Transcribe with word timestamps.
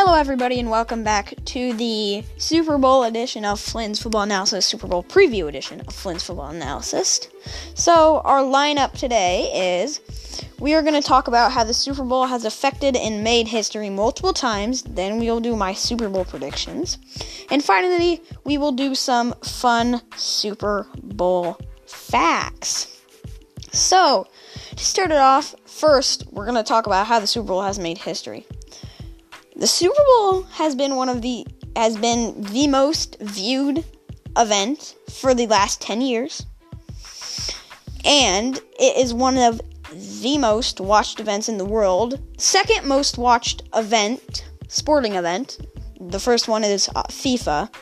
Hello, 0.00 0.14
everybody, 0.14 0.60
and 0.60 0.70
welcome 0.70 1.02
back 1.02 1.34
to 1.46 1.72
the 1.72 2.22
Super 2.36 2.78
Bowl 2.78 3.02
edition 3.02 3.44
of 3.44 3.58
Flynn's 3.58 4.00
Football 4.00 4.22
Analysis, 4.22 4.64
Super 4.64 4.86
Bowl 4.86 5.02
preview 5.02 5.48
edition 5.48 5.80
of 5.80 5.92
Flynn's 5.92 6.22
Football 6.22 6.50
Analysis. 6.50 7.28
So, 7.74 8.20
our 8.20 8.42
lineup 8.42 8.92
today 8.92 9.80
is 9.82 10.00
we 10.60 10.74
are 10.74 10.82
going 10.82 10.94
to 10.94 11.02
talk 11.02 11.26
about 11.26 11.50
how 11.50 11.64
the 11.64 11.74
Super 11.74 12.04
Bowl 12.04 12.26
has 12.26 12.44
affected 12.44 12.94
and 12.94 13.24
made 13.24 13.48
history 13.48 13.90
multiple 13.90 14.32
times. 14.32 14.82
Then, 14.82 15.18
we 15.18 15.26
will 15.32 15.40
do 15.40 15.56
my 15.56 15.72
Super 15.72 16.08
Bowl 16.08 16.24
predictions. 16.24 16.98
And 17.50 17.64
finally, 17.64 18.22
we 18.44 18.56
will 18.56 18.70
do 18.70 18.94
some 18.94 19.32
fun 19.42 20.00
Super 20.16 20.86
Bowl 21.02 21.58
facts. 21.86 23.02
So, 23.72 24.28
to 24.76 24.84
start 24.84 25.10
it 25.10 25.16
off, 25.18 25.56
first, 25.66 26.24
we're 26.30 26.46
going 26.46 26.54
to 26.54 26.62
talk 26.62 26.86
about 26.86 27.08
how 27.08 27.18
the 27.18 27.26
Super 27.26 27.48
Bowl 27.48 27.62
has 27.62 27.80
made 27.80 27.98
history. 27.98 28.46
The 29.58 29.66
Super 29.66 30.00
Bowl 30.06 30.42
has 30.52 30.76
been 30.76 30.94
one 30.94 31.08
of 31.08 31.20
the 31.20 31.44
has 31.74 31.96
been 31.96 32.40
the 32.42 32.68
most 32.68 33.16
viewed 33.20 33.84
event 34.36 34.94
for 35.10 35.34
the 35.34 35.48
last 35.48 35.80
10 35.80 36.00
years. 36.00 36.46
And 38.04 38.56
it 38.78 38.96
is 38.96 39.12
one 39.12 39.36
of 39.36 39.60
the 39.92 40.38
most 40.38 40.80
watched 40.80 41.18
events 41.18 41.48
in 41.48 41.58
the 41.58 41.64
world. 41.64 42.20
Second 42.38 42.86
most 42.86 43.18
watched 43.18 43.64
event, 43.74 44.44
sporting 44.68 45.16
event. 45.16 45.58
The 46.00 46.20
first 46.20 46.46
one 46.46 46.62
is 46.62 46.88
uh, 46.94 47.02
FIFA, 47.04 47.74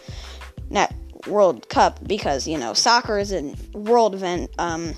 not 0.71 0.95
World 1.27 1.69
Cup, 1.69 2.01
because, 2.07 2.47
you 2.49 2.57
know, 2.57 2.73
soccer 2.73 3.19
is 3.19 3.33
a 3.33 3.55
world 3.75 4.15
event. 4.15 4.51
Um, 4.59 4.95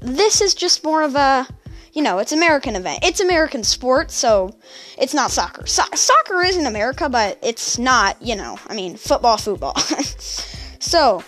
this 0.00 0.40
is 0.40 0.54
just 0.54 0.82
more 0.82 1.02
of 1.02 1.14
a 1.14 1.46
you 1.94 2.02
know, 2.02 2.18
it's 2.18 2.32
American 2.32 2.76
event. 2.76 3.04
It's 3.04 3.20
American 3.20 3.62
sport, 3.62 4.10
so 4.10 4.56
it's 4.98 5.14
not 5.14 5.30
soccer. 5.30 5.64
So- 5.66 5.84
soccer 5.94 6.42
is 6.42 6.56
in 6.56 6.66
America, 6.66 7.08
but 7.08 7.38
it's 7.40 7.78
not, 7.78 8.20
you 8.20 8.34
know, 8.34 8.58
I 8.66 8.74
mean, 8.74 8.96
football, 8.96 9.36
football. 9.36 9.78
so, 10.80 11.22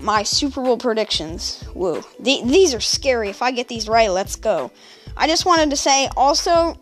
my 0.00 0.22
Super 0.22 0.62
Bowl 0.62 0.78
predictions. 0.78 1.62
Woo. 1.74 2.02
The- 2.18 2.40
these 2.44 2.72
are 2.72 2.80
scary. 2.80 3.28
If 3.28 3.42
I 3.42 3.50
get 3.50 3.68
these 3.68 3.86
right, 3.86 4.10
let's 4.10 4.34
go. 4.34 4.70
I 5.14 5.26
just 5.26 5.44
wanted 5.44 5.68
to 5.70 5.76
say 5.76 6.08
also, 6.16 6.78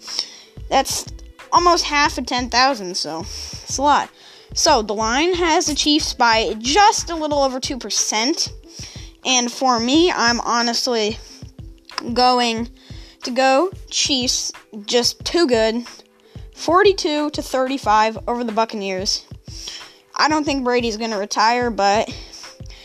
That's 0.68 1.06
almost 1.52 1.84
half 1.84 2.18
of 2.18 2.26
10,000, 2.26 2.96
so 2.96 3.20
it's 3.20 3.78
a 3.78 3.82
lot. 3.82 4.10
So 4.54 4.82
the 4.82 4.94
line 4.94 5.34
has 5.34 5.66
the 5.66 5.74
Chiefs 5.74 6.14
by 6.14 6.54
just 6.58 7.10
a 7.10 7.14
little 7.14 7.38
over 7.38 7.60
2%. 7.60 8.52
And 9.24 9.52
for 9.52 9.78
me, 9.80 10.10
I'm 10.10 10.40
honestly 10.40 11.18
going 12.12 12.68
to 13.24 13.30
go 13.30 13.70
Chiefs 13.90 14.52
just 14.86 15.24
too 15.24 15.46
good. 15.46 15.84
42 16.54 17.30
to 17.30 17.42
35 17.42 18.18
over 18.26 18.44
the 18.44 18.52
Buccaneers. 18.52 19.26
I 20.14 20.28
don't 20.28 20.44
think 20.44 20.64
Brady's 20.64 20.96
going 20.96 21.10
to 21.10 21.18
retire, 21.18 21.70
but 21.70 22.08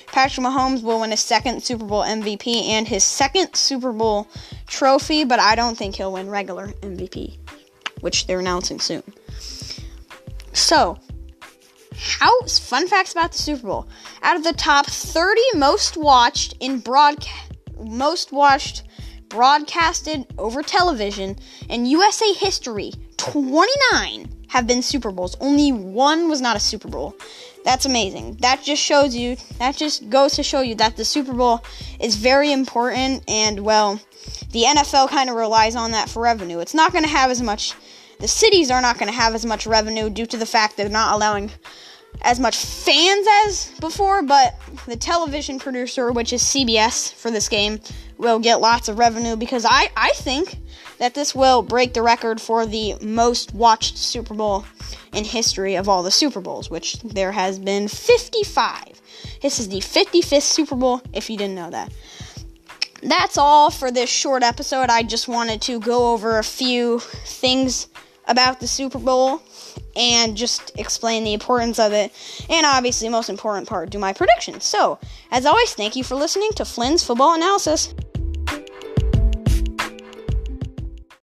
Patrick 0.07 0.45
Mahomes 0.45 0.83
will 0.83 0.99
win 0.99 1.11
his 1.11 1.21
second 1.21 1.63
Super 1.63 1.85
Bowl 1.85 2.03
MVP 2.03 2.67
and 2.67 2.85
his 2.85 3.03
second 3.05 3.55
Super 3.55 3.93
Bowl 3.93 4.27
trophy, 4.67 5.23
but 5.23 5.39
I 5.39 5.55
don't 5.55 5.77
think 5.77 5.95
he'll 5.95 6.11
win 6.11 6.29
regular 6.29 6.67
MVP, 6.81 7.37
which 8.01 8.27
they're 8.27 8.41
announcing 8.41 8.81
soon. 8.81 9.03
So, 10.51 10.99
how 12.01 12.41
fun 12.45 12.87
facts 12.87 13.11
about 13.11 13.31
the 13.31 13.37
Super 13.37 13.67
Bowl. 13.67 13.87
Out 14.23 14.35
of 14.35 14.43
the 14.43 14.53
top 14.53 14.87
30 14.87 15.39
most 15.55 15.97
watched 15.97 16.55
in 16.59 16.79
broadcast 16.79 17.51
most 17.79 18.31
watched 18.31 18.83
broadcasted 19.29 20.25
over 20.37 20.61
television 20.61 21.35
in 21.69 21.85
USA 21.85 22.33
history, 22.33 22.91
29 23.17 24.29
have 24.49 24.67
been 24.67 24.81
Super 24.81 25.11
Bowls. 25.11 25.37
Only 25.39 25.71
one 25.71 26.27
was 26.27 26.41
not 26.41 26.57
a 26.57 26.59
Super 26.59 26.89
Bowl. 26.89 27.15
That's 27.63 27.85
amazing. 27.85 28.37
That 28.41 28.61
just 28.61 28.81
shows 28.81 29.15
you, 29.15 29.37
that 29.59 29.77
just 29.77 30.09
goes 30.09 30.33
to 30.33 30.43
show 30.43 30.61
you 30.61 30.75
that 30.75 30.97
the 30.97 31.05
Super 31.05 31.33
Bowl 31.33 31.63
is 31.99 32.15
very 32.15 32.51
important 32.51 33.23
and, 33.27 33.61
well, 33.61 34.01
the 34.51 34.63
NFL 34.63 35.09
kind 35.09 35.29
of 35.29 35.35
relies 35.35 35.75
on 35.75 35.91
that 35.91 36.09
for 36.09 36.21
revenue. 36.21 36.59
It's 36.59 36.73
not 36.73 36.91
going 36.91 37.05
to 37.05 37.09
have 37.09 37.31
as 37.31 37.41
much, 37.41 37.73
the 38.21 38.27
cities 38.27 38.71
are 38.71 38.81
not 38.81 38.97
going 38.97 39.11
to 39.11 39.17
have 39.17 39.35
as 39.35 39.45
much 39.45 39.67
revenue 39.67 40.09
due 40.09 40.25
to 40.27 40.37
the 40.37 40.45
fact 40.45 40.77
they're 40.77 40.89
not 40.89 41.15
allowing 41.15 41.51
as 42.21 42.39
much 42.39 42.57
fans 42.57 43.27
as 43.45 43.71
before, 43.79 44.21
but 44.21 44.55
the 44.85 44.95
television 44.95 45.59
producer, 45.59 46.11
which 46.11 46.31
is 46.31 46.43
CBS 46.43 47.13
for 47.13 47.31
this 47.31 47.49
game, 47.49 47.79
will 48.17 48.39
get 48.39 48.61
lots 48.61 48.87
of 48.87 48.99
revenue 48.99 49.35
because 49.35 49.65
I, 49.67 49.89
I 49.97 50.11
think 50.15 50.57
that 50.99 51.15
this 51.15 51.33
will 51.33 51.63
break 51.63 51.93
the 51.93 52.03
record 52.03 52.39
for 52.39 52.65
the 52.65 52.95
most 53.01 53.55
watched 53.55 53.97
Super 53.97 54.35
Bowl 54.35 54.65
in 55.13 55.25
history 55.25 55.75
of 55.75 55.89
all 55.89 56.03
the 56.03 56.11
Super 56.11 56.41
Bowls, 56.41 56.69
which 56.69 56.99
there 57.01 57.31
has 57.31 57.57
been 57.57 57.87
55. 57.87 59.01
This 59.41 59.59
is 59.59 59.69
the 59.69 59.79
55th 59.79 60.43
Super 60.43 60.75
Bowl, 60.75 61.01
if 61.13 61.29
you 61.29 61.37
didn't 61.37 61.55
know 61.55 61.71
that. 61.71 61.91
That's 63.01 63.39
all 63.39 63.71
for 63.71 63.89
this 63.89 64.11
short 64.11 64.43
episode. 64.43 64.91
I 64.91 65.01
just 65.01 65.27
wanted 65.27 65.59
to 65.63 65.79
go 65.79 66.13
over 66.13 66.37
a 66.37 66.43
few 66.43 66.99
things 66.99 67.87
about 68.27 68.59
the 68.59 68.67
Super 68.67 68.99
Bowl 68.99 69.41
and 69.95 70.37
just 70.37 70.71
explain 70.77 71.23
the 71.23 71.33
importance 71.33 71.79
of 71.79 71.91
it. 71.93 72.11
And 72.49 72.65
obviously, 72.65 73.09
most 73.09 73.29
important 73.29 73.67
part, 73.67 73.89
do 73.89 73.99
my 73.99 74.13
predictions. 74.13 74.63
So, 74.63 74.99
as 75.31 75.45
always, 75.45 75.73
thank 75.73 75.95
you 75.95 76.03
for 76.03 76.15
listening 76.15 76.51
to 76.55 76.65
Flynn's 76.65 77.03
Football 77.03 77.35
Analysis. 77.35 77.93